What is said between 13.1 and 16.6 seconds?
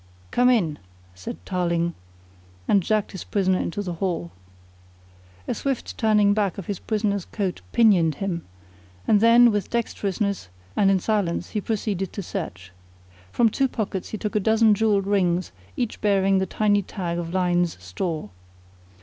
From two pockets he took a dozen jewelled rings, each bearing the